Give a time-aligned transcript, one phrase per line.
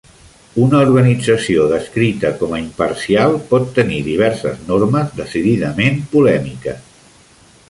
[0.61, 6.95] Una organització descrita com a imparcial pot tenir diverses normes decididament polèmiques.